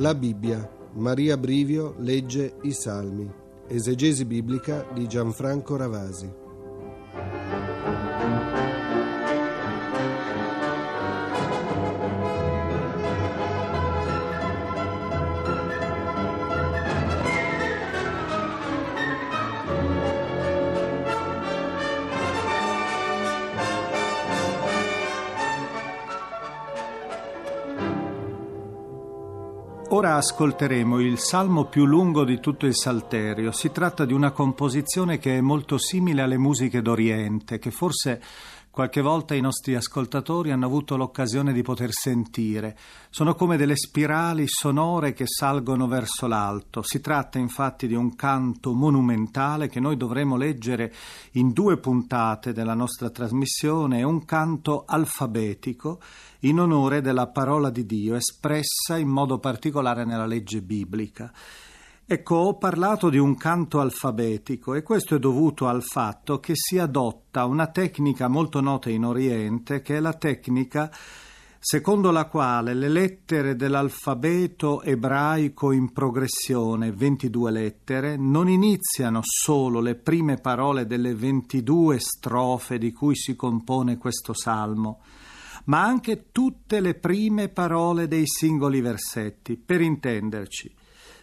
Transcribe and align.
La 0.00 0.14
Bibbia. 0.14 0.66
Maria 0.94 1.36
Brivio 1.36 1.94
legge 1.98 2.54
i 2.62 2.72
Salmi. 2.72 3.30
Esegesi 3.68 4.24
biblica 4.24 4.86
di 4.94 5.06
Gianfranco 5.06 5.76
Ravasi. 5.76 6.39
Ora 29.92 30.14
ascolteremo 30.14 31.00
il 31.00 31.18
salmo 31.18 31.64
più 31.64 31.84
lungo 31.84 32.22
di 32.22 32.38
tutto 32.38 32.64
il 32.64 32.76
Salterio. 32.76 33.50
Si 33.50 33.72
tratta 33.72 34.04
di 34.04 34.12
una 34.12 34.30
composizione 34.30 35.18
che 35.18 35.36
è 35.36 35.40
molto 35.40 35.78
simile 35.78 36.22
alle 36.22 36.38
musiche 36.38 36.80
d'Oriente, 36.80 37.58
che 37.58 37.72
forse 37.72 38.22
qualche 38.70 39.00
volta 39.00 39.34
i 39.34 39.40
nostri 39.40 39.74
ascoltatori 39.74 40.52
hanno 40.52 40.66
avuto 40.66 40.96
l'occasione 40.96 41.52
di 41.52 41.62
poter 41.62 41.90
sentire. 41.90 42.76
Sono 43.10 43.34
come 43.34 43.56
delle 43.56 43.76
spirali 43.76 44.44
sonore 44.46 45.12
che 45.12 45.24
salgono 45.26 45.88
verso 45.88 46.28
l'alto. 46.28 46.82
Si 46.82 47.00
tratta 47.00 47.38
infatti 47.38 47.88
di 47.88 47.94
un 47.94 48.14
canto 48.14 48.72
monumentale 48.72 49.68
che 49.68 49.80
noi 49.80 49.96
dovremo 49.96 50.36
leggere 50.36 50.94
in 51.32 51.52
due 51.52 51.78
puntate 51.78 52.52
della 52.52 52.74
nostra 52.74 53.10
trasmissione, 53.10 53.98
è 53.98 54.02
un 54.04 54.24
canto 54.24 54.84
alfabetico 54.86 56.00
in 56.40 56.60
onore 56.60 57.00
della 57.00 57.26
parola 57.26 57.70
di 57.70 57.84
Dio 57.84 58.14
espressa 58.14 58.96
in 58.96 59.08
modo 59.08 59.38
particolare 59.38 60.04
nella 60.04 60.26
legge 60.26 60.62
biblica. 60.62 61.32
Ecco, 62.12 62.34
ho 62.34 62.58
parlato 62.58 63.08
di 63.08 63.18
un 63.18 63.36
canto 63.36 63.78
alfabetico 63.78 64.74
e 64.74 64.82
questo 64.82 65.14
è 65.14 65.20
dovuto 65.20 65.68
al 65.68 65.84
fatto 65.84 66.40
che 66.40 66.54
si 66.56 66.76
adotta 66.76 67.44
una 67.44 67.68
tecnica 67.68 68.26
molto 68.26 68.60
nota 68.60 68.90
in 68.90 69.04
Oriente, 69.04 69.80
che 69.80 69.96
è 69.96 70.00
la 70.00 70.14
tecnica 70.14 70.90
secondo 71.60 72.10
la 72.10 72.24
quale 72.24 72.74
le 72.74 72.88
lettere 72.88 73.54
dell'alfabeto 73.54 74.82
ebraico 74.82 75.70
in 75.70 75.92
progressione, 75.92 76.90
22 76.90 77.50
lettere, 77.52 78.16
non 78.16 78.48
iniziano 78.48 79.20
solo 79.22 79.78
le 79.78 79.94
prime 79.94 80.34
parole 80.34 80.86
delle 80.86 81.14
22 81.14 82.00
strofe 82.00 82.78
di 82.78 82.90
cui 82.90 83.14
si 83.14 83.36
compone 83.36 83.98
questo 83.98 84.32
salmo, 84.34 84.98
ma 85.66 85.84
anche 85.84 86.32
tutte 86.32 86.80
le 86.80 86.94
prime 86.94 87.50
parole 87.50 88.08
dei 88.08 88.26
singoli 88.26 88.80
versetti. 88.80 89.56
Per 89.56 89.80
intenderci, 89.80 90.78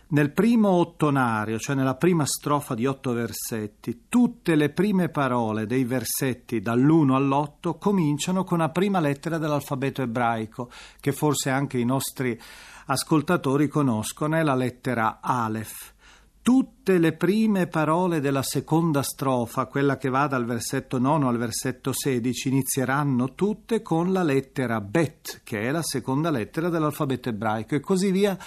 nel 0.09 0.31
primo 0.31 0.69
ottonario, 0.69 1.57
cioè 1.57 1.75
nella 1.75 1.95
prima 1.95 2.25
strofa 2.25 2.75
di 2.75 2.85
otto 2.85 3.11
versetti, 3.11 4.03
tutte 4.07 4.55
le 4.55 4.69
prime 4.69 5.09
parole 5.09 5.65
dei 5.65 5.83
versetti 5.83 6.61
dall'1 6.61 7.11
all'8 7.11 7.77
cominciano 7.77 8.43
con 8.43 8.59
la 8.59 8.69
prima 8.69 8.99
lettera 8.99 9.37
dell'alfabeto 9.37 10.01
ebraico, 10.01 10.69
che 10.99 11.11
forse 11.11 11.49
anche 11.49 11.77
i 11.77 11.85
nostri 11.85 12.39
ascoltatori 12.85 13.67
conoscono, 13.67 14.37
è 14.37 14.43
la 14.43 14.55
lettera 14.55 15.19
Aleph. 15.21 15.95
Tutte 16.41 16.97
le 16.97 17.11
prime 17.11 17.67
parole 17.67 18.21
della 18.21 18.41
seconda 18.41 19.03
strofa, 19.03 19.65
quella 19.65 19.97
che 19.97 20.07
va 20.07 20.27
dal 20.27 20.45
versetto 20.45 20.97
9 20.97 21.25
al 21.25 21.37
versetto 21.37 21.91
16, 21.91 22.47
inizieranno 22.47 23.35
tutte 23.35 23.81
con 23.81 24.13
la 24.13 24.23
lettera 24.23 24.79
Bet, 24.79 25.41
che 25.43 25.63
è 25.63 25.71
la 25.71 25.83
seconda 25.83 26.29
lettera 26.29 26.69
dell'alfabeto 26.69 27.27
ebraico, 27.27 27.75
e 27.75 27.81
così 27.81 28.11
via 28.11 28.37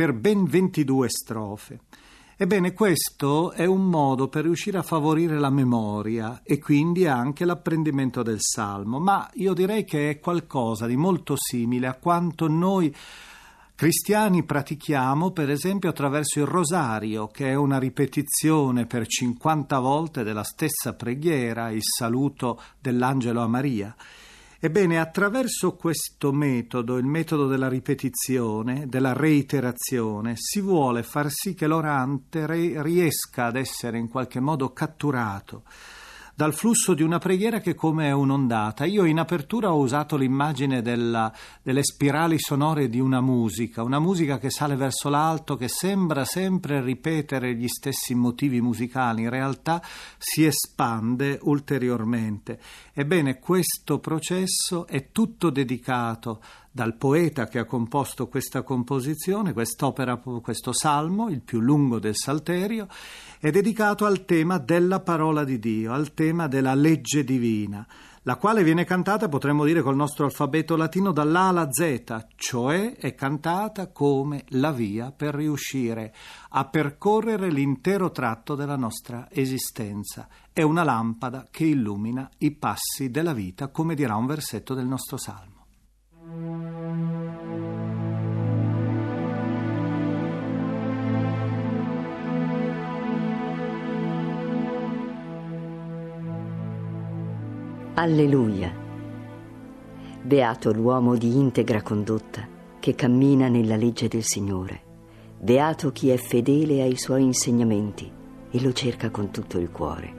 per 0.00 0.14
ben 0.14 0.46
22 0.46 1.10
strofe. 1.10 1.80
Ebbene, 2.38 2.72
questo 2.72 3.52
è 3.52 3.66
un 3.66 3.84
modo 3.84 4.28
per 4.28 4.44
riuscire 4.44 4.78
a 4.78 4.82
favorire 4.82 5.38
la 5.38 5.50
memoria 5.50 6.40
e 6.42 6.58
quindi 6.58 7.06
anche 7.06 7.44
l'apprendimento 7.44 8.22
del 8.22 8.38
salmo, 8.40 8.98
ma 8.98 9.28
io 9.34 9.52
direi 9.52 9.84
che 9.84 10.08
è 10.08 10.18
qualcosa 10.18 10.86
di 10.86 10.96
molto 10.96 11.34
simile 11.36 11.86
a 11.86 11.98
quanto 11.98 12.48
noi 12.48 12.96
cristiani 13.74 14.42
pratichiamo 14.42 15.32
per 15.32 15.50
esempio 15.50 15.90
attraverso 15.90 16.38
il 16.38 16.46
rosario, 16.46 17.26
che 17.26 17.50
è 17.50 17.54
una 17.54 17.78
ripetizione 17.78 18.86
per 18.86 19.06
50 19.06 19.78
volte 19.80 20.22
della 20.22 20.44
stessa 20.44 20.94
preghiera, 20.94 21.68
il 21.68 21.82
saluto 21.82 22.58
dell'angelo 22.80 23.42
a 23.42 23.46
Maria. 23.46 23.94
Ebbene, 24.62 25.00
attraverso 25.00 25.74
questo 25.74 26.32
metodo, 26.32 26.98
il 26.98 27.06
metodo 27.06 27.46
della 27.46 27.66
ripetizione, 27.66 28.86
della 28.88 29.14
reiterazione, 29.14 30.34
si 30.36 30.60
vuole 30.60 31.02
far 31.02 31.30
sì 31.30 31.54
che 31.54 31.66
l'orante 31.66 32.44
riesca 32.82 33.46
ad 33.46 33.56
essere 33.56 33.96
in 33.96 34.08
qualche 34.08 34.38
modo 34.38 34.70
catturato 34.74 35.62
dal 36.40 36.54
flusso 36.54 36.94
di 36.94 37.02
una 37.02 37.18
preghiera 37.18 37.60
che 37.60 37.74
come 37.74 38.06
è 38.06 38.12
un'ondata. 38.12 38.86
Io 38.86 39.04
in 39.04 39.18
apertura 39.18 39.74
ho 39.74 39.78
usato 39.78 40.16
l'immagine 40.16 40.80
della, 40.80 41.30
delle 41.62 41.82
spirali 41.82 42.36
sonore 42.38 42.88
di 42.88 42.98
una 42.98 43.20
musica, 43.20 43.82
una 43.82 43.98
musica 43.98 44.38
che 44.38 44.48
sale 44.48 44.74
verso 44.74 45.10
l'alto, 45.10 45.56
che 45.56 45.68
sembra 45.68 46.24
sempre 46.24 46.80
ripetere 46.80 47.54
gli 47.54 47.68
stessi 47.68 48.14
motivi 48.14 48.62
musicali, 48.62 49.24
in 49.24 49.28
realtà 49.28 49.82
si 50.16 50.46
espande 50.46 51.38
ulteriormente. 51.42 52.58
Ebbene, 52.94 53.38
questo 53.38 53.98
processo 53.98 54.86
è 54.86 55.10
tutto 55.12 55.50
dedicato 55.50 56.40
dal 56.70 56.94
poeta 56.96 57.48
che 57.48 57.58
ha 57.58 57.64
composto 57.64 58.28
questa 58.28 58.62
composizione, 58.62 59.52
quest'opera, 59.52 60.16
questo 60.16 60.72
salmo, 60.72 61.28
il 61.28 61.40
più 61.40 61.60
lungo 61.60 61.98
del 61.98 62.14
Salterio, 62.14 62.86
è 63.40 63.50
dedicato 63.50 64.06
al 64.06 64.24
tema 64.24 64.58
della 64.58 65.00
parola 65.00 65.42
di 65.42 65.58
Dio, 65.58 65.92
al 65.92 66.14
tema 66.14 66.46
della 66.46 66.74
legge 66.74 67.24
divina, 67.24 67.86
la 68.24 68.36
quale 68.36 68.62
viene 68.62 68.84
cantata, 68.84 69.28
potremmo 69.28 69.64
dire, 69.64 69.80
col 69.80 69.96
nostro 69.96 70.26
alfabeto 70.26 70.76
latino 70.76 71.10
dall'A 71.10 71.48
alla 71.48 71.68
Z, 71.70 72.26
cioè 72.36 72.94
è 72.96 73.14
cantata 73.14 73.88
come 73.88 74.44
la 74.48 74.70
via 74.70 75.10
per 75.10 75.34
riuscire 75.34 76.14
a 76.50 76.66
percorrere 76.66 77.50
l'intero 77.50 78.10
tratto 78.10 78.54
della 78.54 78.76
nostra 78.76 79.26
esistenza. 79.30 80.28
È 80.52 80.62
una 80.62 80.84
lampada 80.84 81.48
che 81.50 81.64
illumina 81.64 82.30
i 82.38 82.50
passi 82.52 83.10
della 83.10 83.32
vita, 83.32 83.68
come 83.68 83.94
dirà 83.94 84.16
un 84.16 84.26
versetto 84.26 84.74
del 84.74 84.86
nostro 84.86 85.16
salmo. 85.16 85.59
Alleluia. 97.94 98.72
Beato 100.22 100.72
l'uomo 100.72 101.16
di 101.16 101.36
integra 101.36 101.82
condotta 101.82 102.48
che 102.78 102.94
cammina 102.94 103.48
nella 103.48 103.76
legge 103.76 104.08
del 104.08 104.22
Signore. 104.22 104.80
Beato 105.38 105.92
chi 105.92 106.08
è 106.08 106.16
fedele 106.16 106.80
ai 106.80 106.96
suoi 106.96 107.24
insegnamenti 107.24 108.10
e 108.50 108.62
lo 108.62 108.72
cerca 108.72 109.10
con 109.10 109.30
tutto 109.30 109.58
il 109.58 109.70
cuore. 109.70 110.14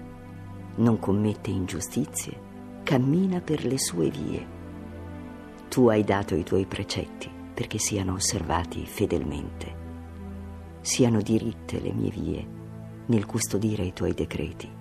Non 0.75 0.99
commette 0.99 1.49
ingiustizie, 1.49 2.37
cammina 2.83 3.41
per 3.41 3.65
le 3.65 3.79
sue 3.79 4.09
vie. 4.11 4.60
Tu 5.71 5.87
hai 5.87 6.03
dato 6.03 6.35
i 6.35 6.43
tuoi 6.43 6.65
precetti 6.65 7.31
perché 7.53 7.77
siano 7.77 8.13
osservati 8.13 8.85
fedelmente. 8.85 9.79
Siano 10.81 11.21
diritte 11.21 11.79
le 11.79 11.93
mie 11.93 12.09
vie 12.09 12.47
nel 13.05 13.25
custodire 13.25 13.85
i 13.85 13.93
tuoi 13.93 14.13
decreti 14.13 14.79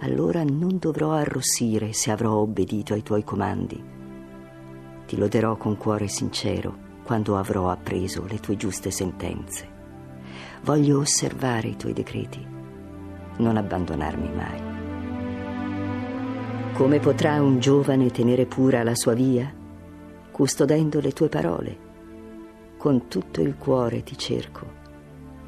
allora 0.00 0.44
non 0.44 0.76
dovrò 0.78 1.12
arrossire 1.12 1.92
se 1.92 2.10
avrò 2.10 2.34
obbedito 2.34 2.92
ai 2.92 3.02
tuoi 3.02 3.24
comandi. 3.24 3.82
Ti 5.06 5.16
loderò 5.16 5.56
con 5.56 5.76
cuore 5.76 6.08
sincero 6.08 6.84
quando 7.04 7.38
avrò 7.38 7.70
appreso 7.70 8.26
le 8.28 8.38
tue 8.38 8.56
giuste 8.56 8.90
sentenze. 8.90 9.74
Voglio 10.62 10.98
osservare 10.98 11.68
i 11.68 11.76
tuoi 11.76 11.92
decreti, 11.92 12.44
non 13.38 13.56
abbandonarmi 13.56 14.30
mai. 14.34 14.74
Come 16.74 16.98
potrà 16.98 17.40
un 17.40 17.58
giovane 17.58 18.10
tenere 18.10 18.44
pura 18.44 18.82
la 18.82 18.94
sua 18.94 19.14
via, 19.14 19.50
custodendo 20.36 21.00
le 21.00 21.12
tue 21.12 21.30
parole? 21.30 21.78
Con 22.76 23.08
tutto 23.08 23.40
il 23.40 23.56
cuore 23.56 24.02
ti 24.02 24.18
cerco, 24.18 24.70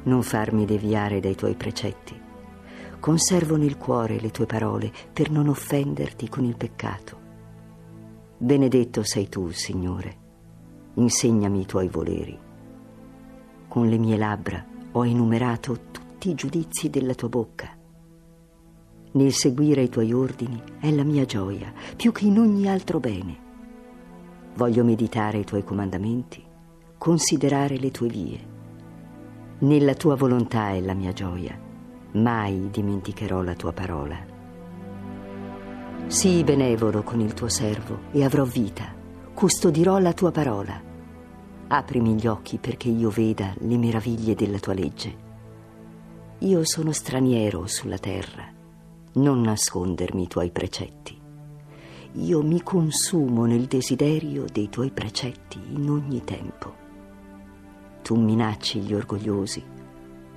non 0.05 0.23
farmi 0.23 0.65
deviare 0.65 1.19
dai 1.19 1.35
tuoi 1.35 1.53
precetti. 1.53 2.19
Conservo 2.99 3.55
nel 3.55 3.77
cuore 3.77 4.19
le 4.19 4.31
tue 4.31 4.47
parole 4.47 4.91
per 5.13 5.29
non 5.29 5.47
offenderti 5.47 6.27
con 6.27 6.43
il 6.43 6.57
peccato. 6.57 7.17
Benedetto 8.39 9.03
sei 9.03 9.29
tu, 9.29 9.51
Signore. 9.51 10.17
Insegnami 10.95 11.61
i 11.61 11.65
tuoi 11.67 11.87
voleri. 11.87 12.39
Con 13.67 13.87
le 13.89 13.97
mie 13.99 14.17
labbra 14.17 14.65
ho 14.93 15.05
enumerato 15.05 15.77
tutti 15.91 16.31
i 16.31 16.33
giudizi 16.33 16.89
della 16.89 17.13
tua 17.13 17.29
bocca. 17.29 17.77
Nel 19.11 19.33
seguire 19.33 19.83
i 19.83 19.89
tuoi 19.89 20.11
ordini 20.13 20.59
è 20.79 20.89
la 20.89 21.03
mia 21.03 21.25
gioia, 21.25 21.71
più 21.95 22.11
che 22.11 22.25
in 22.25 22.39
ogni 22.39 22.67
altro 22.67 22.99
bene. 22.99 23.48
Voglio 24.59 24.83
meditare 24.83 25.37
i 25.37 25.45
tuoi 25.45 25.63
comandamenti 25.63 26.43
considerare 26.97 27.77
le 27.77 27.91
tue 27.91 28.09
vie. 28.09 28.39
Nella 29.59 29.93
tua 29.93 30.15
volontà 30.15 30.71
è 30.71 30.81
la 30.81 30.93
mia 30.93 31.13
gioia, 31.13 31.57
mai 32.15 32.69
dimenticherò 32.69 33.41
la 33.41 33.55
tua 33.55 33.71
parola. 33.71 34.17
Sii 36.07 36.43
benevolo 36.43 37.03
con 37.03 37.21
il 37.21 37.33
tuo 37.33 37.47
servo 37.47 37.99
e 38.11 38.25
avrò 38.25 38.43
vita, 38.43 38.93
custodirò 39.33 39.97
la 39.97 40.11
tua 40.11 40.31
parola. 40.31 40.77
Aprimi 41.69 42.15
gli 42.15 42.27
occhi 42.27 42.57
perché 42.57 42.89
io 42.89 43.09
veda 43.09 43.53
le 43.59 43.77
meraviglie 43.77 44.35
della 44.35 44.59
tua 44.59 44.73
legge. 44.73 45.15
Io 46.39 46.65
sono 46.65 46.91
straniero 46.91 47.65
sulla 47.65 47.97
terra, 47.97 48.43
non 49.13 49.39
nascondermi 49.39 50.23
i 50.23 50.27
tuoi 50.27 50.51
precetti. 50.51 51.18
Io 52.13 52.41
mi 52.41 52.63
consumo 52.63 53.45
nel 53.45 53.65
desiderio 53.65 54.45
dei 54.51 54.67
tuoi 54.67 54.89
precetti 54.89 55.59
in 55.73 55.87
ogni 55.91 56.23
tempo. 56.23 56.73
Tu 58.01 58.15
minacci 58.15 58.79
gli 58.79 58.95
orgogliosi, 58.95 59.63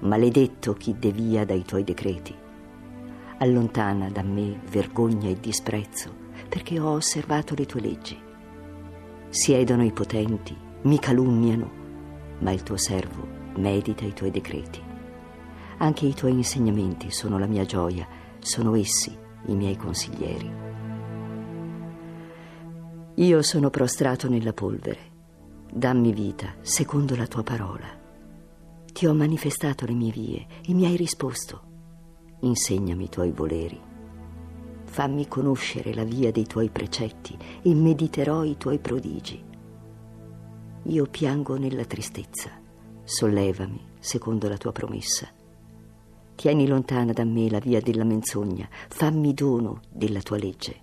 maledetto 0.01 0.75
chi 0.75 0.95
devia 0.99 1.47
dai 1.47 1.63
tuoi 1.63 1.83
decreti. 1.83 2.35
Allontana 3.39 4.11
da 4.11 4.23
me 4.23 4.61
vergogna 4.71 5.31
e 5.31 5.41
disprezzo, 5.41 6.13
perché 6.47 6.79
ho 6.79 6.91
osservato 6.91 7.55
le 7.57 7.65
tue 7.65 7.81
leggi. 7.81 8.21
Siedono 9.31 9.83
i 9.83 9.93
potenti, 9.93 10.55
mi 10.83 10.99
calunniano, 10.99 11.71
ma 12.41 12.51
il 12.51 12.63
tuo 12.63 12.77
servo 12.77 13.27
medita 13.55 14.05
i 14.05 14.13
tuoi 14.13 14.31
decreti. 14.31 14.81
Anche 15.79 16.05
i 16.05 16.13
tuoi 16.13 16.33
insegnamenti 16.33 17.11
sono 17.11 17.39
la 17.39 17.47
mia 17.47 17.65
gioia, 17.65 18.07
sono 18.41 18.75
essi 18.75 19.17
i 19.47 19.55
miei 19.55 19.77
consiglieri. 19.77 20.62
Io 23.17 23.43
sono 23.43 23.69
prostrato 23.69 24.27
nella 24.27 24.55
polvere. 24.55 25.11
Dammi 25.71 26.15
vita 26.15 26.55
secondo 26.63 27.15
la 27.15 27.27
tua 27.27 27.43
parola. 27.43 27.87
Ti 28.91 29.07
ho 29.07 29.13
manifestato 29.13 29.85
le 29.85 29.93
mie 29.93 30.11
vie 30.11 30.47
e 30.67 30.73
mi 30.73 30.87
hai 30.87 30.97
risposto. 30.97 31.63
Insegnami 32.41 33.05
i 33.05 33.09
tuoi 33.11 33.31
voleri. 33.31 33.79
Fammi 34.85 35.29
conoscere 35.29 35.93
la 35.93 36.05
via 36.05 36.33
dei 36.33 36.47
tuoi 36.47 36.71
precetti 36.71 37.37
e 37.61 37.75
mediterò 37.75 38.45
i 38.45 38.57
tuoi 38.57 38.79
prodigi. 38.79 39.45
Io 40.85 41.07
piango 41.07 41.59
nella 41.59 41.85
tristezza. 41.85 42.51
Sollevami 43.05 43.91
secondo 43.99 44.49
la 44.49 44.57
tua 44.57 44.73
promessa. 44.73 45.29
Tieni 46.35 46.67
lontana 46.67 47.13
da 47.13 47.25
me 47.25 47.51
la 47.51 47.59
via 47.59 47.83
della 47.83 48.05
menzogna, 48.05 48.67
fammi 48.89 49.35
dono 49.35 49.83
della 49.91 50.23
tua 50.23 50.39
legge. 50.39 50.82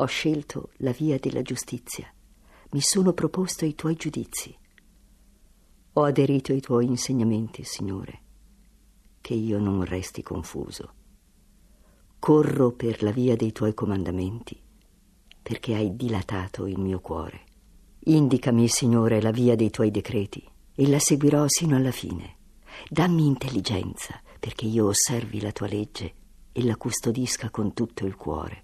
Ho 0.00 0.06
scelto 0.06 0.70
la 0.76 0.92
via 0.92 1.18
della 1.18 1.42
giustizia, 1.42 2.08
mi 2.70 2.80
sono 2.80 3.12
proposto 3.12 3.64
i 3.64 3.74
tuoi 3.74 3.96
giudizi. 3.96 4.56
Ho 5.94 6.04
aderito 6.04 6.52
ai 6.52 6.60
tuoi 6.60 6.86
insegnamenti, 6.86 7.64
Signore, 7.64 8.20
che 9.20 9.34
io 9.34 9.58
non 9.58 9.82
resti 9.82 10.22
confuso. 10.22 10.92
Corro 12.20 12.70
per 12.70 13.02
la 13.02 13.10
via 13.10 13.34
dei 13.34 13.50
tuoi 13.50 13.74
comandamenti, 13.74 14.56
perché 15.42 15.74
hai 15.74 15.96
dilatato 15.96 16.66
il 16.66 16.78
mio 16.78 17.00
cuore. 17.00 17.40
Indicami, 18.04 18.68
Signore, 18.68 19.20
la 19.20 19.32
via 19.32 19.56
dei 19.56 19.70
tuoi 19.70 19.90
decreti 19.90 20.48
e 20.76 20.86
la 20.86 21.00
seguirò 21.00 21.46
sino 21.48 21.74
alla 21.74 21.90
fine. 21.90 22.36
Dammi 22.88 23.26
intelligenza 23.26 24.22
perché 24.38 24.64
io 24.66 24.86
osservi 24.86 25.40
la 25.40 25.50
tua 25.50 25.66
legge 25.66 26.14
e 26.52 26.62
la 26.62 26.76
custodisca 26.76 27.50
con 27.50 27.74
tutto 27.74 28.06
il 28.06 28.14
cuore. 28.14 28.62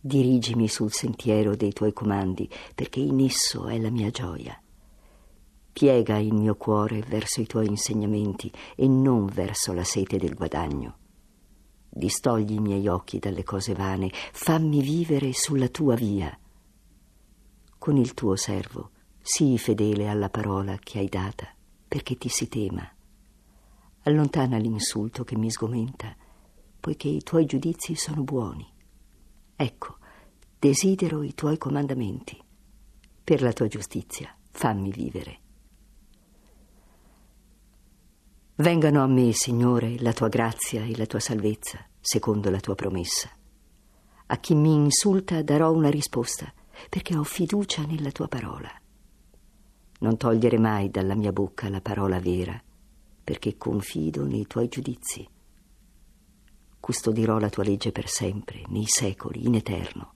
Dirigimi 0.00 0.68
sul 0.68 0.92
sentiero 0.92 1.56
dei 1.56 1.72
tuoi 1.72 1.92
comandi 1.92 2.48
perché 2.72 3.00
in 3.00 3.18
esso 3.20 3.66
è 3.66 3.78
la 3.78 3.90
mia 3.90 4.10
gioia. 4.10 4.56
Piega 5.72 6.18
il 6.18 6.32
mio 6.32 6.54
cuore 6.54 7.00
verso 7.00 7.40
i 7.40 7.46
tuoi 7.46 7.66
insegnamenti 7.66 8.50
e 8.76 8.86
non 8.86 9.26
verso 9.26 9.72
la 9.72 9.82
sete 9.82 10.16
del 10.16 10.34
guadagno. 10.34 10.96
Distogli 11.88 12.52
i 12.52 12.60
miei 12.60 12.86
occhi 12.86 13.18
dalle 13.18 13.42
cose 13.42 13.74
vane, 13.74 14.10
fammi 14.12 14.82
vivere 14.82 15.32
sulla 15.32 15.68
tua 15.68 15.96
via. 15.96 16.36
Con 17.76 17.96
il 17.96 18.14
tuo 18.14 18.36
servo 18.36 18.90
sii 19.20 19.58
fedele 19.58 20.08
alla 20.08 20.30
parola 20.30 20.78
che 20.80 21.00
hai 21.00 21.08
data, 21.08 21.46
perché 21.88 22.16
ti 22.16 22.28
si 22.28 22.48
tema. 22.48 22.88
Allontana 24.02 24.58
l'insulto 24.58 25.24
che 25.24 25.36
mi 25.36 25.50
sgomenta, 25.50 26.14
poiché 26.78 27.08
i 27.08 27.22
tuoi 27.22 27.46
giudizi 27.46 27.96
sono 27.96 28.22
buoni. 28.22 28.76
Ecco, 29.60 29.96
desidero 30.56 31.24
i 31.24 31.34
tuoi 31.34 31.58
comandamenti. 31.58 32.40
Per 33.24 33.42
la 33.42 33.52
tua 33.52 33.66
giustizia, 33.66 34.32
fammi 34.52 34.92
vivere. 34.92 35.38
Vengano 38.54 39.02
a 39.02 39.08
me, 39.08 39.32
Signore, 39.32 39.98
la 39.98 40.12
tua 40.12 40.28
grazia 40.28 40.84
e 40.84 40.96
la 40.96 41.06
tua 41.06 41.18
salvezza, 41.18 41.84
secondo 42.00 42.50
la 42.50 42.60
tua 42.60 42.76
promessa. 42.76 43.28
A 44.26 44.36
chi 44.36 44.54
mi 44.54 44.74
insulta 44.74 45.42
darò 45.42 45.72
una 45.72 45.90
risposta, 45.90 46.52
perché 46.88 47.16
ho 47.16 47.24
fiducia 47.24 47.84
nella 47.84 48.12
tua 48.12 48.28
parola. 48.28 48.70
Non 50.00 50.16
togliere 50.16 50.58
mai 50.58 50.88
dalla 50.88 51.16
mia 51.16 51.32
bocca 51.32 51.68
la 51.68 51.80
parola 51.80 52.20
vera 52.20 52.62
perché 53.28 53.58
confido 53.58 54.24
nei 54.24 54.46
tuoi 54.46 54.68
giudizi. 54.68 55.28
Custodirò 56.88 57.36
la 57.38 57.50
tua 57.50 57.64
legge 57.64 57.92
per 57.92 58.08
sempre, 58.08 58.62
nei 58.68 58.86
secoli, 58.86 59.44
in 59.44 59.56
eterno. 59.56 60.14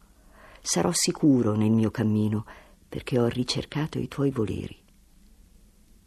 Sarò 0.63 0.91
sicuro 0.91 1.55
nel 1.55 1.71
mio 1.71 1.91
cammino, 1.91 2.47
perché 2.89 3.19
ho 3.19 3.27
ricercato 3.27 3.99
i 3.99 4.09
tuoi 4.09 4.31
voleri. 4.31 4.83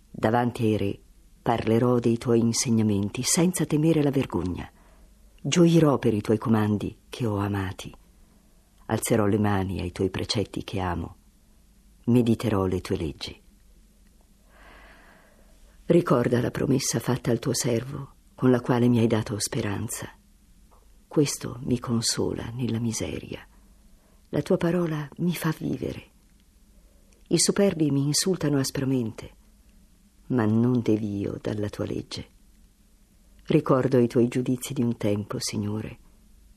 Davanti 0.10 0.64
ai 0.64 0.78
re 0.78 1.00
parlerò 1.40 2.00
dei 2.00 2.18
tuoi 2.18 2.40
insegnamenti 2.40 3.22
senza 3.22 3.68
temere 3.68 4.02
la 4.02 4.10
vergogna. 4.10 4.68
Gioirò 5.40 6.00
per 6.00 6.16
i 6.16 6.22
tuoi 6.22 6.40
comandi 6.40 6.98
che 7.10 7.28
ho 7.28 7.38
amati. 7.38 7.96
Alzerò 8.88 9.28
le 9.28 9.38
mani 9.38 9.82
ai 9.82 9.92
tuoi 9.92 10.10
precetti 10.10 10.64
che 10.64 10.80
amo. 10.80 11.16
Mediterò 12.06 12.66
le 12.66 12.82
tue 12.82 12.98
leggi. 12.98 13.40
Ricorda 15.86 16.42
la 16.42 16.50
promessa 16.50 17.00
fatta 17.00 17.30
al 17.30 17.38
tuo 17.38 17.54
servo, 17.54 18.14
con 18.34 18.50
la 18.50 18.62
quale 18.62 18.88
mi 18.88 18.98
hai 18.98 19.06
dato 19.06 19.38
speranza. 19.38 20.10
Questo 21.07 21.59
mi 21.64 21.80
consola 21.80 22.50
nella 22.50 22.80
miseria. 22.80 23.45
La 24.30 24.42
tua 24.42 24.57
parola 24.57 25.07
mi 25.18 25.33
fa 25.33 25.54
vivere. 25.57 26.12
I 27.28 27.40
superbi 27.40 27.90
mi 27.90 28.04
insultano 28.04 28.57
aspramente, 28.57 29.31
ma 30.28 30.45
non 30.45 30.81
devio 30.81 31.38
dalla 31.42 31.69
tua 31.69 31.85
legge. 31.85 32.30
Ricordo 33.45 34.00
i 34.00 34.07
tuoi 34.07 34.28
giudizi 34.28 34.74
di 34.74 34.81
un 34.81 34.97
tempo, 34.97 35.38
Signore, 35.40 36.00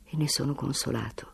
e 0.05 0.17
ne 0.17 0.29
sono 0.29 0.55
consolato. 0.55 1.33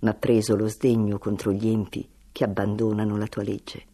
Ma 0.00 0.14
preso 0.14 0.54
lo 0.54 0.68
sdegno 0.68 1.18
contro 1.18 1.50
gli 1.52 1.66
empi 1.66 2.08
che 2.30 2.44
abbandonano 2.44 3.16
la 3.16 3.26
tua 3.26 3.42
legge. 3.42 3.86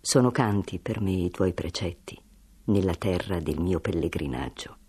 Sono 0.00 0.30
canti 0.30 0.78
per 0.78 1.00
me 1.00 1.12
i 1.12 1.30
tuoi 1.30 1.52
precetti 1.52 2.18
nella 2.64 2.94
terra 2.94 3.40
del 3.40 3.60
mio 3.60 3.80
pellegrinaggio. 3.80 4.79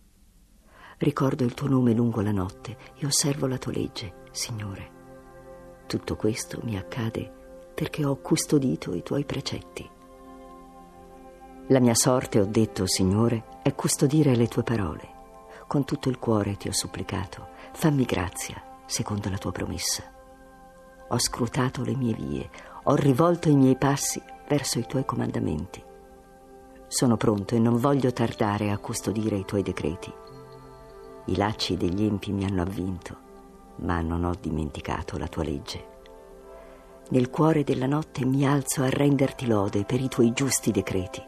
Ricordo 1.01 1.43
il 1.43 1.55
tuo 1.55 1.67
nome 1.67 1.93
lungo 1.93 2.21
la 2.21 2.31
notte 2.31 2.77
e 2.95 3.07
osservo 3.07 3.47
la 3.47 3.57
tua 3.57 3.71
legge, 3.71 4.21
Signore. 4.29 4.91
Tutto 5.87 6.15
questo 6.15 6.59
mi 6.61 6.77
accade 6.77 7.71
perché 7.73 8.05
ho 8.05 8.17
custodito 8.17 8.93
i 8.93 9.01
tuoi 9.01 9.25
precetti. 9.25 9.89
La 11.69 11.79
mia 11.79 11.95
sorte, 11.95 12.39
ho 12.39 12.45
detto, 12.45 12.85
Signore, 12.85 13.61
è 13.63 13.73
custodire 13.73 14.35
le 14.35 14.47
tue 14.47 14.61
parole. 14.61 15.09
Con 15.65 15.85
tutto 15.85 16.07
il 16.07 16.19
cuore 16.19 16.55
ti 16.55 16.67
ho 16.67 16.71
supplicato, 16.71 17.47
fammi 17.73 18.03
grazia, 18.03 18.61
secondo 18.85 19.27
la 19.31 19.39
tua 19.39 19.51
promessa. 19.51 20.03
Ho 21.07 21.17
scrutato 21.17 21.83
le 21.83 21.95
mie 21.95 22.13
vie, 22.13 22.47
ho 22.83 22.93
rivolto 22.93 23.49
i 23.49 23.55
miei 23.55 23.75
passi 23.75 24.21
verso 24.47 24.77
i 24.77 24.85
tuoi 24.85 25.03
comandamenti. 25.03 25.83
Sono 26.85 27.17
pronto 27.17 27.55
e 27.55 27.59
non 27.59 27.77
voglio 27.77 28.13
tardare 28.13 28.69
a 28.69 28.77
custodire 28.77 29.37
i 29.37 29.45
tuoi 29.45 29.63
decreti. 29.63 30.13
I 31.25 31.35
lacci 31.35 31.77
degli 31.77 32.03
empi 32.03 32.31
mi 32.31 32.45
hanno 32.45 32.63
avvinto, 32.63 33.15
ma 33.77 34.01
non 34.01 34.23
ho 34.23 34.33
dimenticato 34.39 35.17
la 35.17 35.27
tua 35.27 35.43
legge. 35.43 35.89
Nel 37.09 37.29
cuore 37.29 37.63
della 37.63 37.87
notte 37.87 38.25
mi 38.25 38.45
alzo 38.45 38.83
a 38.83 38.89
renderti 38.89 39.45
lode 39.45 39.83
per 39.83 39.99
i 39.99 40.07
tuoi 40.07 40.31
giusti 40.33 40.71
decreti. 40.71 41.21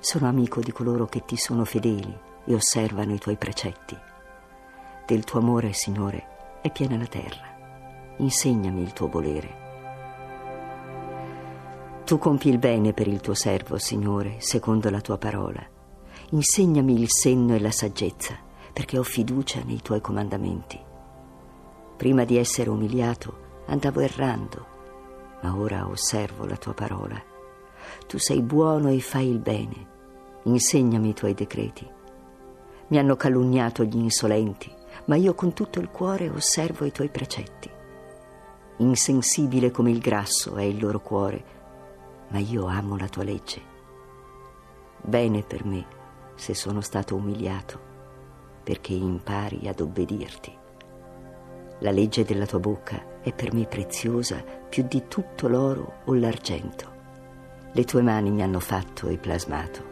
Sono 0.00 0.28
amico 0.28 0.60
di 0.60 0.70
coloro 0.70 1.06
che 1.06 1.24
ti 1.24 1.36
sono 1.36 1.64
fedeli 1.64 2.14
e 2.44 2.54
osservano 2.54 3.14
i 3.14 3.18
tuoi 3.18 3.36
precetti. 3.36 3.96
Del 5.06 5.24
tuo 5.24 5.40
amore, 5.40 5.72
Signore, 5.72 6.60
è 6.60 6.70
piena 6.70 6.96
la 6.96 7.06
terra. 7.06 8.14
Insegnami 8.18 8.82
il 8.82 8.92
tuo 8.92 9.08
volere. 9.08 9.60
Tu 12.04 12.18
compi 12.18 12.50
il 12.50 12.58
bene 12.58 12.92
per 12.92 13.08
il 13.08 13.20
tuo 13.20 13.34
servo, 13.34 13.78
Signore, 13.78 14.36
secondo 14.38 14.90
la 14.90 15.00
tua 15.00 15.18
parola. 15.18 15.64
Insegnami 16.30 17.00
il 17.00 17.08
senno 17.08 17.54
e 17.54 17.60
la 17.60 17.70
saggezza, 17.70 18.36
perché 18.72 18.98
ho 18.98 19.02
fiducia 19.02 19.62
nei 19.64 19.80
tuoi 19.82 20.00
comandamenti. 20.00 20.80
Prima 21.96 22.24
di 22.24 22.36
essere 22.36 22.70
umiliato 22.70 23.62
andavo 23.66 24.00
errando, 24.00 24.66
ma 25.42 25.56
ora 25.56 25.88
osservo 25.88 26.46
la 26.46 26.56
tua 26.56 26.74
parola. 26.74 27.20
Tu 28.06 28.18
sei 28.18 28.42
buono 28.42 28.88
e 28.88 29.00
fai 29.00 29.28
il 29.28 29.38
bene. 29.38 29.90
Insegnami 30.44 31.10
i 31.10 31.14
tuoi 31.14 31.34
decreti. 31.34 31.88
Mi 32.88 32.98
hanno 32.98 33.16
calunniato 33.16 33.84
gli 33.84 33.96
insolenti, 33.96 34.72
ma 35.06 35.16
io 35.16 35.34
con 35.34 35.52
tutto 35.52 35.78
il 35.80 35.90
cuore 35.90 36.28
osservo 36.28 36.84
i 36.84 36.92
tuoi 36.92 37.08
precetti. 37.08 37.70
Insensibile 38.78 39.70
come 39.70 39.90
il 39.90 39.98
grasso 39.98 40.56
è 40.56 40.62
il 40.62 40.80
loro 40.80 41.00
cuore, 41.00 41.44
ma 42.28 42.38
io 42.38 42.66
amo 42.66 42.96
la 42.96 43.08
tua 43.08 43.22
legge. 43.22 43.60
Bene 45.02 45.42
per 45.42 45.64
me 45.64 45.86
se 46.34 46.54
sono 46.54 46.80
stato 46.80 47.14
umiliato, 47.14 47.90
perché 48.62 48.92
impari 48.92 49.68
ad 49.68 49.80
obbedirti. 49.80 50.56
La 51.80 51.90
legge 51.90 52.24
della 52.24 52.46
tua 52.46 52.60
bocca 52.60 53.20
è 53.20 53.32
per 53.32 53.52
me 53.52 53.66
preziosa 53.66 54.42
più 54.68 54.84
di 54.86 55.08
tutto 55.08 55.48
l'oro 55.48 56.00
o 56.04 56.14
l'argento. 56.14 56.90
Le 57.72 57.84
tue 57.84 58.02
mani 58.02 58.30
mi 58.30 58.42
hanno 58.42 58.60
fatto 58.60 59.08
e 59.08 59.18
plasmato. 59.18 59.90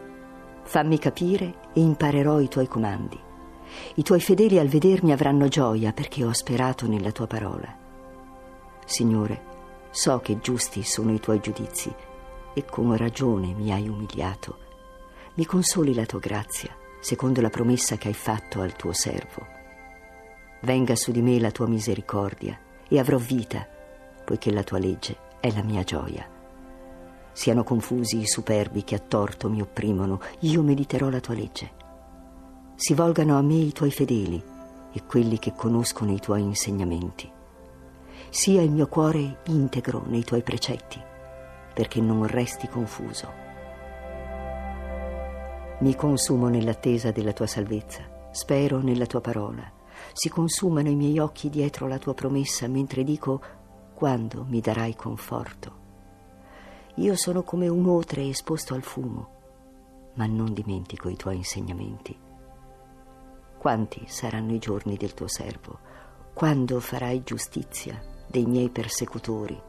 Fammi 0.63 0.97
capire 0.99 1.55
e 1.73 1.81
imparerò 1.81 2.39
i 2.39 2.47
tuoi 2.47 2.67
comandi. 2.67 3.19
I 3.95 4.03
tuoi 4.03 4.21
fedeli 4.21 4.57
al 4.59 4.67
vedermi 4.67 5.11
avranno 5.11 5.47
gioia 5.47 5.91
perché 5.91 6.23
ho 6.23 6.31
sperato 6.33 6.87
nella 6.87 7.11
tua 7.11 7.27
parola. 7.27 7.75
Signore, 8.85 9.41
so 9.89 10.19
che 10.19 10.39
giusti 10.39 10.83
sono 10.83 11.11
i 11.11 11.19
tuoi 11.19 11.39
giudizi 11.39 11.93
e 12.53 12.65
con 12.65 12.95
ragione 12.95 13.53
mi 13.53 13.71
hai 13.71 13.87
umiliato. 13.87 14.57
Mi 15.35 15.45
consoli 15.45 15.93
la 15.93 16.05
tua 16.05 16.19
grazia, 16.19 16.75
secondo 17.01 17.41
la 17.41 17.49
promessa 17.49 17.97
che 17.97 18.07
hai 18.07 18.13
fatto 18.13 18.61
al 18.61 18.77
tuo 18.77 18.93
servo. 18.93 19.45
Venga 20.61 20.95
su 20.95 21.11
di 21.11 21.21
me 21.21 21.39
la 21.39 21.51
tua 21.51 21.67
misericordia 21.67 22.57
e 22.87 22.99
avrò 22.99 23.17
vita, 23.17 23.67
poiché 24.23 24.51
la 24.51 24.63
tua 24.63 24.77
legge 24.77 25.17
è 25.41 25.51
la 25.51 25.63
mia 25.63 25.83
gioia. 25.83 26.25
Siano 27.33 27.63
confusi 27.63 28.19
i 28.19 28.27
superbi 28.27 28.83
che 28.83 28.95
a 28.95 28.99
torto 28.99 29.49
mi 29.49 29.61
opprimono, 29.61 30.21
io 30.39 30.61
mediterò 30.61 31.09
la 31.09 31.19
tua 31.19 31.33
legge. 31.33 31.71
Si 32.75 32.93
volgano 32.93 33.37
a 33.37 33.41
me 33.41 33.55
i 33.55 33.73
tuoi 33.73 33.91
fedeli 33.91 34.41
e 34.93 35.03
quelli 35.05 35.39
che 35.39 35.53
conoscono 35.53 36.13
i 36.13 36.19
tuoi 36.19 36.41
insegnamenti 36.41 37.39
sia 38.31 38.61
il 38.61 38.71
mio 38.71 38.87
cuore 38.87 39.39
integro 39.47 40.03
nei 40.07 40.23
tuoi 40.23 40.41
precetti, 40.41 40.99
perché 41.73 41.99
non 41.99 42.25
resti 42.25 42.69
confuso. 42.69 43.50
Mi 45.81 45.95
consumo 45.95 46.47
nell'attesa 46.47 47.09
della 47.09 47.33
tua 47.33 47.47
salvezza, 47.47 48.29
spero 48.31 48.81
nella 48.81 49.07
tua 49.07 49.19
parola. 49.19 49.67
Si 50.13 50.29
consumano 50.29 50.89
i 50.89 50.95
miei 50.95 51.17
occhi 51.17 51.49
dietro 51.49 51.87
la 51.87 51.97
tua 51.97 52.13
promessa 52.13 52.67
mentre 52.67 53.03
dico 53.03 53.41
quando 53.95 54.45
mi 54.47 54.61
darai 54.61 54.95
conforto. 54.95 55.79
Io 56.97 57.15
sono 57.15 57.41
come 57.41 57.67
un 57.67 57.87
otre 57.87 58.27
esposto 58.27 58.75
al 58.75 58.83
fumo, 58.83 59.29
ma 60.15 60.27
non 60.27 60.53
dimentico 60.53 61.09
i 61.09 61.15
tuoi 61.15 61.37
insegnamenti. 61.37 62.15
Quanti 63.57 64.03
saranno 64.05 64.53
i 64.53 64.59
giorni 64.59 64.97
del 64.97 65.15
tuo 65.15 65.27
servo? 65.27 65.79
Quando 66.33 66.79
farai 66.79 67.23
giustizia? 67.23 67.99
dei 68.27 68.45
miei 68.45 68.69
persecutori. 68.69 69.59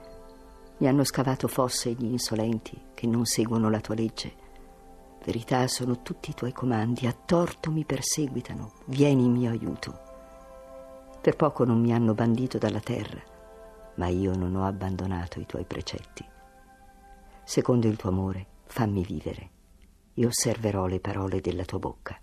Mi 0.77 0.87
hanno 0.87 1.05
scavato 1.05 1.49
fosse 1.49 1.93
gli 1.93 2.05
insolenti 2.05 2.81
che 2.95 3.07
non 3.09 3.25
seguono 3.25 3.69
la 3.71 3.81
tua 3.81 3.97
legge. 3.97 4.42
Verità 5.25 5.69
sono 5.69 6.03
tutti 6.03 6.31
i 6.31 6.35
tuoi 6.35 6.53
comandi, 6.53 7.07
a 7.07 7.13
torto 7.13 7.71
mi 7.71 7.85
perseguitano, 7.85 8.73
vieni 8.87 9.25
in 9.25 9.33
mio 9.33 9.51
aiuto. 9.51 10.01
Per 11.21 11.37
poco 11.37 11.65
non 11.65 11.81
mi 11.81 11.93
hanno 11.93 12.13
bandito 12.13 12.59
dalla 12.59 12.81
terra, 12.81 13.23
ma 13.95 14.09
io 14.09 14.35
non 14.35 14.57
ho 14.57 14.67
abbandonato 14.67 15.39
i 15.39 15.47
tuoi 15.47 15.65
precetti. 15.65 16.25
Secondo 17.45 17.87
il 17.87 17.97
tuo 17.97 18.11
amore, 18.11 18.47
fammi 18.67 19.05
vivere 19.05 19.51
e 20.15 20.27
osserverò 20.27 20.87
le 20.87 20.99
parole 20.99 21.41
della 21.41 21.65
tua 21.65 21.79
bocca. 21.79 22.19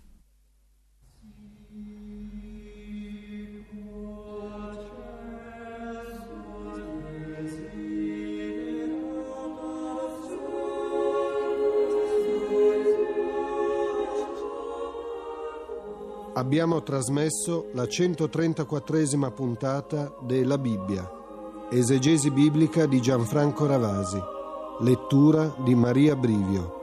Abbiamo 16.40 16.82
trasmesso 16.82 17.68
la 17.74 17.82
134esima 17.82 19.30
puntata 19.30 20.10
della 20.22 20.56
Bibbia, 20.56 21.06
esegesi 21.70 22.30
biblica 22.30 22.86
di 22.86 22.98
Gianfranco 22.98 23.66
Ravasi, 23.66 24.18
lettura 24.80 25.54
di 25.62 25.74
Maria 25.74 26.16
Brivio. 26.16 26.79